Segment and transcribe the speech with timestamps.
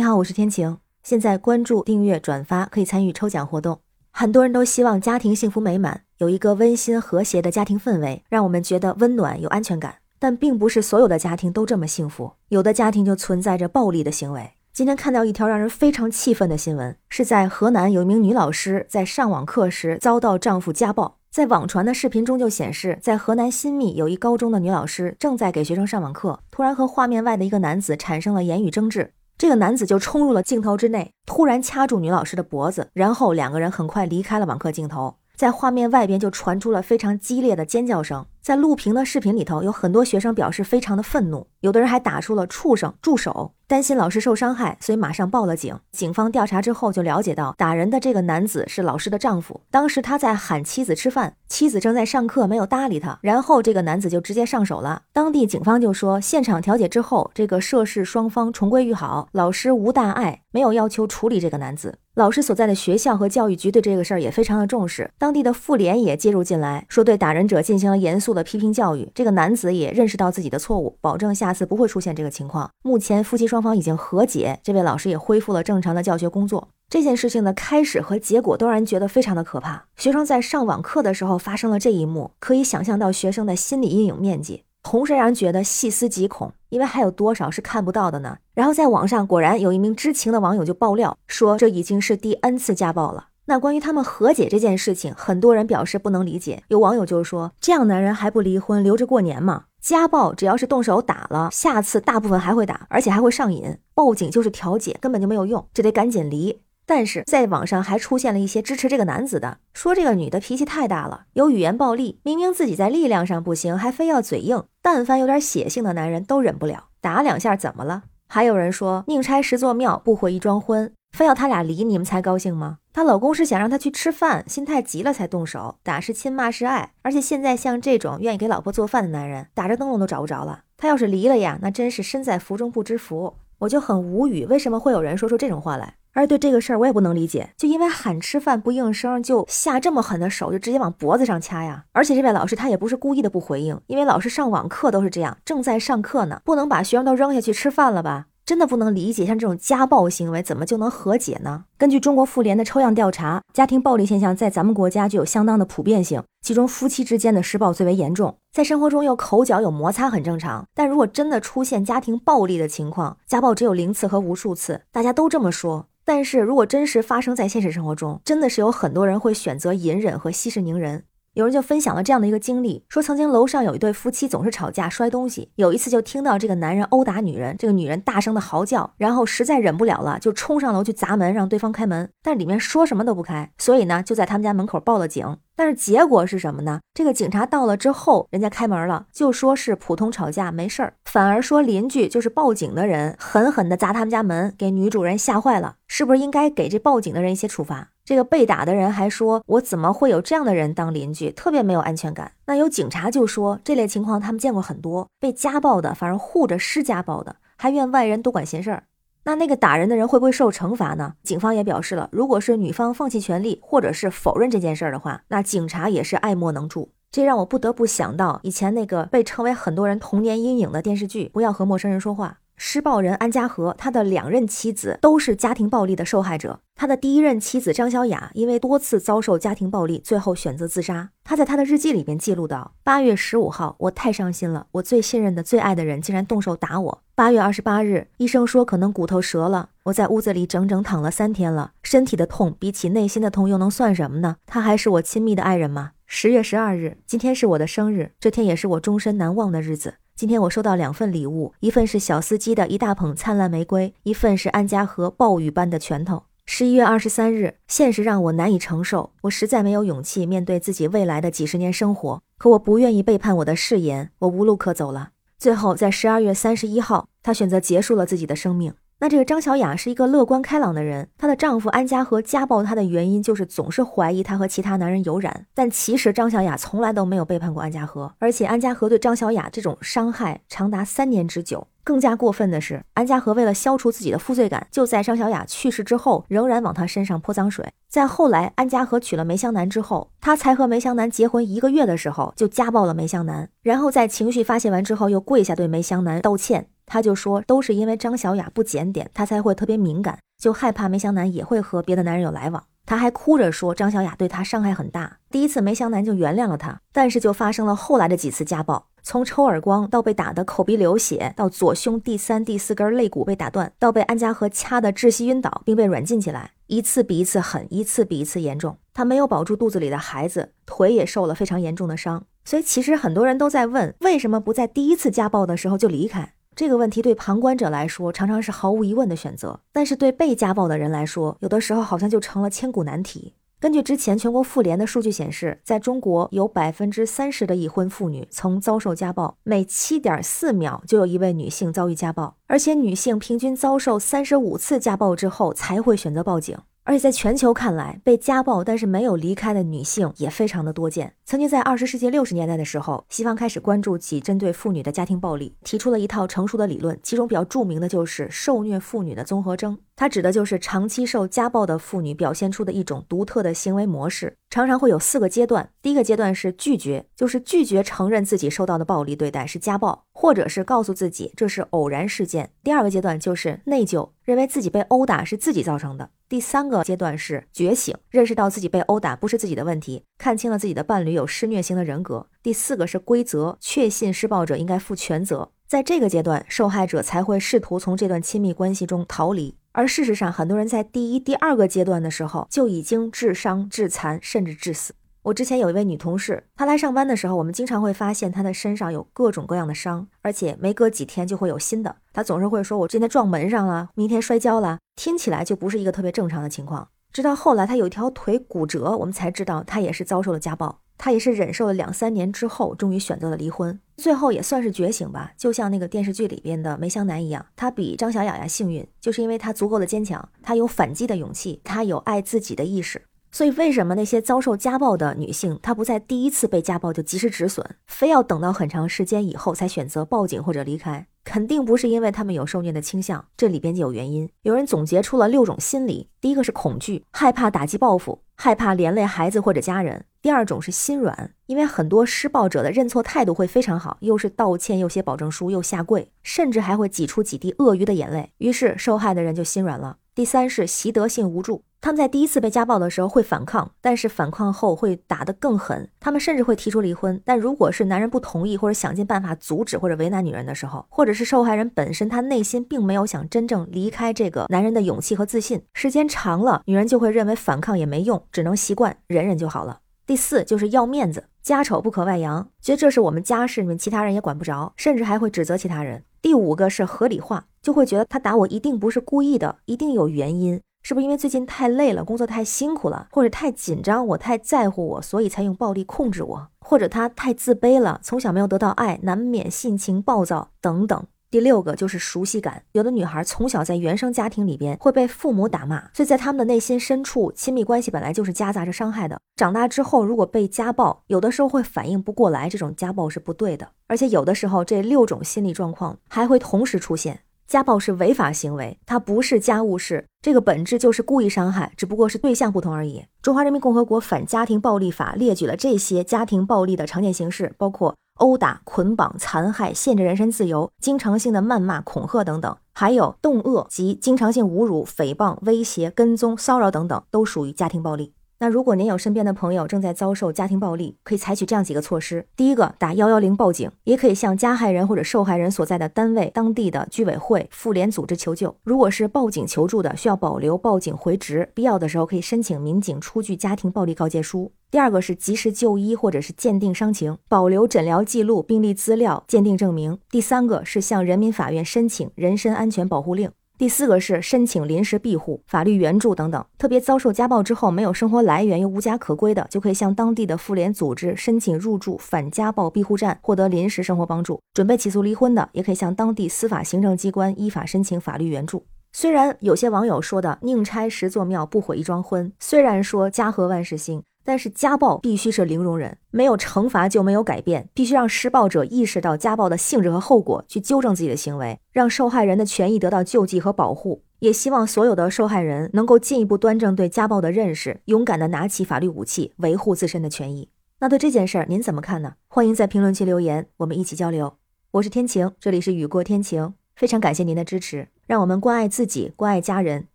[0.00, 0.78] 你好，我是天晴。
[1.02, 3.80] 现在关注、订阅、转发可以参与抽奖活动。
[4.10, 9.96] 很多人都希望家庭幸福美满，有一个温馨和谐的家庭氛围，让我们觉得温暖有安全感。
[10.18, 14.52] 但并不是所有的家庭都这么幸福，有的家庭就存在着暴力的行为。
[14.72, 21.18] 今天看到一条让人非常气愤的新闻，是在河南有一名女老师在上网课时遭到丈夫家暴。
[21.30, 29.12] 在网传的视频中就显示，在河南新密有一高中的女老师正在给学生上网课，突然和画面外的一个男子产生了言语争执。
[29.40, 35.14] 这个男子就冲入了镜头之内，突然掐住女老师的脖子，然后两个人很快离开了网课镜头。
[35.40, 38.26] 在画面外边就传出了非常激烈的尖叫声。
[38.42, 43.54] 在录屏的视频里头，有很多学生表示非常的愤怒，有的人还打出了“畜生”“住手”。
[43.66, 45.78] 担心老师受伤害，所以马上报了警。
[45.92, 49.62] 警方调查之后就了解到，打人的这个男子是老师的丈夫。
[49.70, 53.18] 当时他在喊妻子吃饭，妻子正在上课，没有搭理他。
[53.22, 55.02] 然后这个男子就直接上手了。
[55.12, 61.96] 当地警方就说，现场调解之后，这个涉事双方重归于好，老师无大碍，没有要求处理这个男子。
[62.20, 65.10] 老师所在的学校和教育局对这个事儿也非常的重视。
[65.16, 69.08] 当地的妇联也介入进来，说对打人者进行了严肃的批评教育。
[69.14, 72.68] 这个男子也认识到自己的错误，保证下次不会出现这个情况。
[72.82, 73.60] 目前夫妻双。
[73.60, 76.68] 方已经和解，这位老师也恢复了正常的教学工作。
[76.88, 79.84] 这件事情的开始和结果都让人觉得非常的可怕。
[79.96, 88.38] 学生在上网课的时候发生了这一幕，可以想象到学生的心理阴影面积，同时让人觉得细思极恐，因为还有多少是看不到的呢？
[88.54, 93.28] 然后在网上果然有一名知情的网友就爆料说，这已经是第 N 次家暴了。
[93.46, 96.62] 那关于他们和解这件事情，很多人表示不能理解。
[96.68, 99.64] 有网友就说，这样男人还不离婚，留着过年吗？
[99.80, 103.76] 家暴只要是动手打了，下次大部分还会打，而且还会上瘾。
[103.94, 106.60] 报警就是调解，根本就没有用，这得赶紧离。
[106.90, 114.64] 但是在网上还出现了一些支持这个男子的，说这个女的脾气太大了，有语言暴力，明明自己在力量上不行，还非要嘴硬。
[114.82, 118.02] 但凡有点血性的男人都忍不了，打两下怎么了？
[118.26, 120.92] 还有人说宁拆十座庙，不毁一桩婚。
[121.16, 122.78] 非要他俩离，你们才高兴吗？
[122.92, 126.90] 她老公是想让她去吃饭，心态急了才动手，打是亲，骂是爱。
[127.02, 130.62] 而且现在像这种愿意给老婆做饭的男人，打着灯笼都找不着了。
[130.76, 133.36] 他要是离了呀，那真是身在福中不知福。
[133.60, 135.94] 我就很无语，为什么会有人说出这种话来？
[136.12, 141.84] 而对这个事儿，我也不能理解，就因为喊吃饭不应声，就下这么狠的手，就直接往脖子上掐呀。
[141.92, 148.26] 而且这位老师他也不是故意的不回应，因为老师上网课都是这样，正在上课呢，不能把学生都扔下去吃饭了吧？
[148.44, 151.66] 真的不能理解，像这种家暴行为怎么就能和解呢？
[151.78, 158.34] 根据中国妇联的抽样调查，家庭暴力现象在咱们国家具有相当的普遍性，其中夫妻之间的施暴最为严重。
[158.52, 165.86] 在生活中有口角有摩擦很正常，但如果真的出现家庭暴力的情况，家暴只有零次和无数次，大家都这么说。
[166.12, 171.04] 但是如果真实发生在现实生活中，真的是有很多人会选择隐忍和息事宁人。
[171.34, 185.36] 有人就分享了这样的一个经历，说曾经楼上有一对夫妻总是吵架摔东西，有一次就听到这个男人殴打女人，这个女人大声的嚎叫，然后实在忍不了了，就冲上楼去砸门，让对方开门，但里面说什么都不开，所以呢就在他们家门口报了警。
[185.54, 186.80] 但是结果是什么呢？
[186.92, 195.76] 这个警察到了之后，人家开门了，就说是普通吵架，没事儿，反而说邻居就是报警的人狠狠的砸他们家门，给女主人吓坏了。
[196.00, 197.90] 是不是应该给这报警的人一些处罚？
[198.06, 201.30] 这个被打的人还说：“我怎么会有这样的人当邻居？
[201.30, 208.84] 特别没有安全感。”那有警察就说，这类情况他们见过很多，被家暴的反而护着施家暴的，还怨外人多管闲事儿。
[209.24, 211.16] 那那个打人的人会不会受惩罚呢？
[211.22, 216.92] 警方也表示了，如果是女方放弃权利或者是否认这件事儿的话，那警察也是爱莫能助。
[217.10, 222.38] 这让我不得不想到以前那个被称为很多人童年阴影的电视剧《不要和陌生人说话》。
[222.62, 226.60] 施暴人安家和，他的两任妻子都是家庭暴力的受害者。
[226.76, 231.08] 他的第一任妻子张小雅因为多次遭受家庭暴力，最后选择自杀。
[231.24, 237.02] 他在他的日记里边记录到：八月十五号，我太伤心了，我最信任的、最爱的人竟然动手打我。
[237.14, 241.72] 八月二十八日，医生说可能骨头折了，我在屋子里整整躺了三天了。
[241.82, 244.36] 身体的痛比起内心的痛又能算什么呢？
[244.44, 245.92] 他还是我亲密的爱人吗？
[246.06, 249.94] 十月十二日，今天是我的生日，这天也是我终身难忘的日子。
[250.20, 256.24] 今天我收到两份礼物，一份是小司机的一大捧灿烂玫瑰，一份是安家和暴雨般的拳头。
[256.44, 262.22] 十一月二十三日，现实让我难以承受，我实在没有勇气面对自己未来的几十年生活。
[262.36, 265.12] 可我不愿意背叛我的誓言，我无路可走了。
[265.38, 268.74] 最后，在十二月三十一号，他选择结束了自己的生命。
[269.02, 281.66] 那这个张小雅是一个乐观开朗的人，她的丈夫安家和家暴她的原因就是总是怀疑她和其他男人有染，但其实张小雅从来都没有背叛过安家和，而且安家和对张小雅这种伤害长达三年之久。
[281.82, 287.66] 更加过分的是，安家和为了消除自己的负罪感，就在张小雅去世之后，仍然往她身上泼脏水。
[287.88, 296.66] 在后来安家和娶了梅香南之后，他才和梅香南结婚一个月的时候，就家暴了梅香南，然后在情绪发泄完之后，又跪下对梅香南道歉。
[296.90, 302.64] 他就说都是因为张小雅不检点，他才会特别敏感，就害怕梅湘南也会和别的男人有来往。
[302.84, 305.18] 他还哭着说张小雅对他伤害很大。
[305.30, 308.88] 第一次梅湘南就原谅了他，但是就发生了后来的几次家暴。
[309.04, 318.76] 从抽耳光到被打的口鼻流血，到左胸第三、第四根肋骨被打断，到被安家和掐得窒息晕倒并被软禁起来，一次比一次狠，一次比一次严重。
[318.92, 322.24] 他没有保住肚子里的孩子，腿也受了非常严重的伤。
[322.44, 326.34] 所以其实很多人都在问，为什么不在第一次家暴的时候就离开？
[326.60, 333.32] 这个问题对旁观者来说常常是毫无疑问的选择，但是对被家暴的人来说，有的时候好像就成了千古难题。
[333.58, 346.58] 根据之前全国妇联的数据显示，在中国有百分之三十的已婚妇女曾遭受家暴，每七点四秒就有一位女性遭遇家暴，而且女性平均遭受三十五次家暴之后才会选择报警。
[346.90, 351.14] 而且在全球看来，被家暴但是没有离开的女性也非常的多见。
[351.24, 359.78] 曾经在二十世纪六十年代的时候，西方开始关注起针对妇女的家庭暴力，提出了一套成熟的理论，其中比较著名的就是受虐妇女的综合征。
[360.00, 365.68] 它指的就是长期受家暴的妇女表现出的一种独特的行为模式，常常会有四个阶段。
[365.82, 372.50] 第一个阶段是拒绝，就是拒绝承认自己受到的暴力对待是家暴，或者是告诉自己这是偶然事件。
[372.64, 376.08] 第二个阶段就是内疚，认为自己被殴打是自己造成的。
[376.30, 382.26] 第三个阶段是觉醒，认识到自己被殴打不是自己的问题，看清了自己的伴侣有施虐型的人格。
[382.42, 385.50] 第四个是规则，确信施暴者应该负全责。
[385.66, 389.54] 在这个阶段，受害者才会试图从这段亲密关系中逃离。
[389.72, 394.94] 而事实上，很多人在第一、第二个阶段的时候就已经致伤、致残，甚至致死。
[395.22, 401.96] 我之前有一位女同事，她来上班的时候，我们经常会发现她的身上有各种各样的伤，而且没隔几天就会有新的。
[402.12, 406.88] 她总是会说：“我今天撞门上了，明天摔跤了。”听起来就不是一个特别正常的情况。
[407.12, 410.80] 直到后来她有一条腿骨折，我们才知道她也是遭受了家暴。
[411.02, 415.32] 她也是忍受了两三年之后，终于选择了离婚，最后也算是觉醒吧。
[415.34, 423.02] 就像那个电视剧里边的梅湘南一样，她比张小雅呀幸运，就是因为她足够的坚强，她有反击的勇气，她有爱自己的意识。
[423.32, 431.06] 所以，为什么那些遭受家暴的女性，她不在第一次被家暴就及时止损，非要等到很长时间以后才选择报警或者离开？
[431.24, 434.28] 肯定不是因为他们有受虐的倾向，这里边就有原因。
[434.42, 449.98] 有人总结出了六种心理：第一个是恐惧，害怕打击报复，害怕连累孩子或者家人；第二种是心软，因为很多施暴者的认错态度会非常好，又是道歉，又写保证书，又下跪，甚至还会挤出几滴鳄鱼的眼泪，于是受害的人就心软了。
[450.20, 451.64] 第三是习得性无助。
[451.80, 455.88] 他们在第一次被家暴的时候会反抗，但是反抗后会打得更狠。
[455.98, 457.18] 他们甚至会提出离婚。
[457.24, 469.78] 但如果是男人不同意，或者想尽办法阻止或者为难女人的时候，或者是受害人本身他内心并没有想真正离开这个男人的勇气和自信，时间长了，女人就会认为反抗也没用，只能习惯忍忍就好了。
[470.04, 476.02] 第四就是要面子，家丑不可外扬，觉得这是我们家事，你们其他人也管不着，甚至还会指责其他人。
[476.22, 480.60] 第五个是合理化，就会觉得他打我一定不是故意的，一定有原因。
[480.82, 486.48] 是不是因为最近太累了，工作太辛苦了，或者太紧张，我太在乎我，所以才用暴力控制我？
[486.60, 491.04] 或者他太自卑了，从小没有得到爱，难免性情暴躁等等。
[491.30, 499.16] 第六个就是熟悉感，有的女孩从小在原生家庭里边会被父母打骂，所以在他们的内心深处，亲密关系本来就是夹杂着伤害的。
[499.36, 503.68] 长大之后如果被家暴，有的时候会反应不过来，这种家暴是不对的。
[503.86, 507.20] 而且有的时候这六种心理状况还会同时出现。
[507.46, 513.04] 家暴是违法行为，它不是家务事，这个本质就是故意伤害，只不过是对象不同而已。
[513.22, 528.12] 中华人民共和国反家庭暴力法列举了这些家庭暴力的常见形式，包括殴打、捆绑、残害、限制人身自由、经常性的谩骂、恐吓等等，还有动恶及经常性侮辱、诽谤、威胁、跟踪、骚扰等等，都属于家庭暴力。
[528.42, 538.56] 那如果您有身边的朋友正在遭受家庭暴力，可以采取这样几个措施：第一个，打幺幺零报警，也可以向加害人或者受害人所在的单位、当地的居委会、妇联组织求救。
[538.64, 544.50] 如果是报警求助的，需要保留报警回执，必要的时候可以申请民警出具家庭暴力告诫书。
[544.70, 549.98] 第二个是及时就医或者是鉴定伤情，保留诊疗记录、病历资料、鉴定证明。
[550.08, 553.30] 第三个是向人民法院申请人身安全保护令。
[553.60, 556.42] 第四个是申请临时庇护、法律援助等等。
[556.56, 564.40] 特别遭受家暴之后没有生活来源又无家可归的，就可以向当地的妇联组织申请入住反家暴庇护站，获得临时生活帮助。
[564.54, 568.64] 准备起诉离婚的，也可以向当地司法行政机关依法申请法律援助。
[568.92, 574.02] 虽然有些网友说的“宁拆十座庙，不毁一桩婚”，虽然说家和万事兴。
[574.30, 584.04] 但是家暴必须是零容忍，没有惩罚就没有改变，必须让施暴者意识到家暴的性质和后果，去纠正自己的行为，让受害人的权益得到救济和保护。
[584.20, 590.48] 也希望所有的受害人能够进一步端正对家暴的认识，勇敢的拿起法律武器，维护自身的权益。
[590.78, 592.14] 那对这件事儿您怎么看呢？
[592.28, 594.34] 欢迎在评论区留言，我们一起交流。
[594.70, 596.54] 我是天晴，这里是雨过天晴。
[596.76, 599.88] 非常感谢您的支持，让我们关爱自己，关爱家人，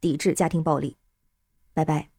[0.00, 0.96] 抵制家庭暴力。
[1.74, 2.11] 拜拜。